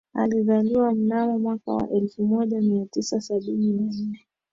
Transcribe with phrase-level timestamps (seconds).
[0.13, 4.27] Alizaliwa mnamo mwaka wa elfu moja mia tisa sabini na nne